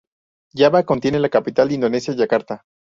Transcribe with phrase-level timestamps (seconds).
[0.55, 2.63] Java contiene a la capital de Indonesia, Yakarta.